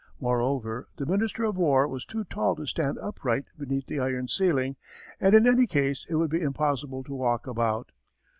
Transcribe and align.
Moreover, 0.19 0.87
the 0.97 1.05
Minister 1.05 1.43
of 1.43 1.57
War 1.57 1.87
was 1.87 2.07
too 2.07 2.23
tall 2.23 2.55
to 2.55 2.65
stand 2.65 2.97
upright 2.97 3.45
beneath 3.55 3.85
the 3.85 3.99
iron 3.99 4.27
ceiling, 4.29 4.75
and 5.19 5.35
in 5.35 5.45
any 5.45 5.67
case 5.67 6.07
it 6.09 6.15
would 6.15 6.31
be 6.31 6.41
impossible 6.41 7.03
to 7.03 7.13
walk 7.13 7.45
about. 7.45 7.91